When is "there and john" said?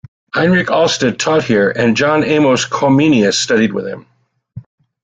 1.47-2.23